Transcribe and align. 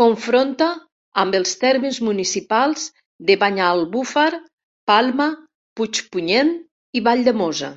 Confronta 0.00 0.66
amb 1.22 1.36
els 1.38 1.54
termes 1.62 2.02
municipals 2.10 2.84
de 3.32 3.38
Banyalbufar, 3.46 4.28
Palma, 4.94 5.32
Puigpunyent 5.80 6.56
i 7.02 7.06
Valldemossa. 7.12 7.76